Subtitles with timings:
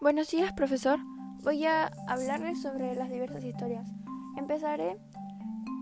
[0.00, 1.00] Buenos días, profesor.
[1.42, 3.84] Voy a hablarles sobre las diversas historias.
[4.36, 4.96] Empezaré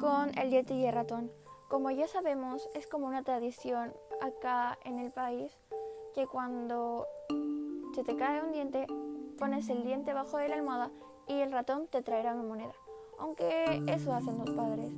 [0.00, 1.30] con el diente y el ratón.
[1.68, 3.92] Como ya sabemos, es como una tradición
[4.22, 5.52] acá en el país
[6.14, 7.06] que cuando
[7.94, 8.86] se te cae un diente,
[9.38, 10.90] pones el diente bajo de la almohada
[11.26, 12.72] y el ratón te traerá una moneda.
[13.18, 14.92] Aunque eso hacen los padres.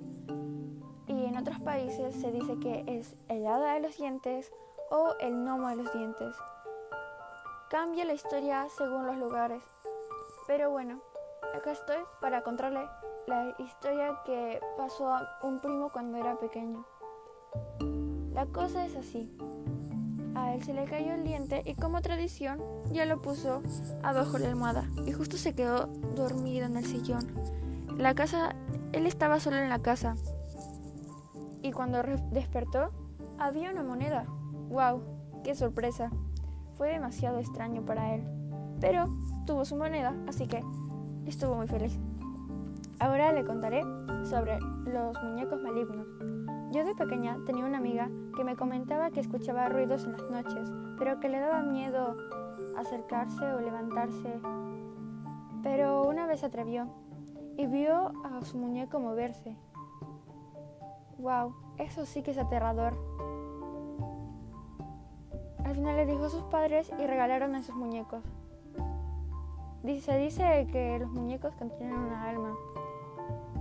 [1.09, 4.53] Y en otros países se dice que es el hada de los dientes
[4.93, 6.36] o el gnomo de los dientes.
[7.71, 9.63] Cambia la historia según los lugares.
[10.46, 11.03] Pero bueno,
[11.54, 12.81] acá estoy para contarle
[13.27, 16.86] la historia que pasó a un primo cuando era pequeño.
[18.32, 19.31] La cosa es así.
[20.35, 22.58] A él se le cayó el diente y como tradición
[22.91, 23.63] ya lo puso
[24.03, 27.27] abajo la almohada y justo se quedó dormido en el sillón.
[27.99, 28.57] La casa,
[28.93, 30.14] él estaba solo en la casa
[31.61, 32.92] y cuando despertó
[33.39, 34.25] había una moneda.
[34.70, 35.03] ¡Wow!
[35.44, 36.11] ¡Qué sorpresa!
[36.78, 38.22] Fue demasiado extraño para él,
[38.80, 39.06] pero
[39.47, 40.62] tuvo su moneda, así que
[41.27, 41.98] estuvo muy feliz.
[43.00, 43.83] Ahora le contaré
[44.22, 46.06] sobre los muñecos malignos.
[46.70, 50.70] Yo de pequeña tenía una amiga que me comentaba que escuchaba ruidos en las noches,
[50.98, 52.17] pero que le daba miedo
[52.77, 54.41] acercarse o levantarse.
[55.64, 56.86] Pero una vez se atrevió
[57.56, 59.56] y vio a su muñeco moverse.
[61.19, 61.56] ¡Wow!
[61.78, 62.97] Eso sí que es aterrador.
[65.69, 68.24] Al final le dijo a sus padres y regalaron esos muñecos.
[70.00, 72.55] Se dice que los muñecos contienen una alma.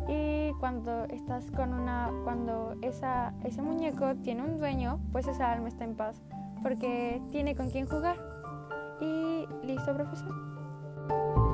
[0.08, 2.09] Y cuando estás con una.
[2.23, 6.22] cuando esa, ese muñeco tiene un dueño, pues esa alma está en paz.
[6.63, 8.16] Porque tiene con quién jugar.
[9.02, 11.47] Y listo, profesor.